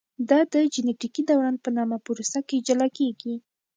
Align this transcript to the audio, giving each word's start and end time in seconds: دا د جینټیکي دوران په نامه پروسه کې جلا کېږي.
دا 0.29 0.39
د 0.53 0.55
جینټیکي 0.73 1.21
دوران 1.29 1.55
په 1.63 1.69
نامه 1.77 1.97
پروسه 2.05 2.39
کې 2.47 2.63
جلا 2.67 2.87
کېږي. 2.97 3.35